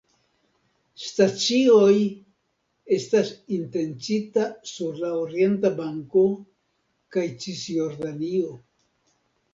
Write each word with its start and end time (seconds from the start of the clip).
Stacioj 1.07 1.97
estas 2.97 3.29
intencita 3.57 4.47
sur 4.71 4.97
la 5.05 5.13
Orienta 5.27 5.71
Banko 5.83 6.25
kaj 7.17 7.27
Cisjordanio. 7.45 8.53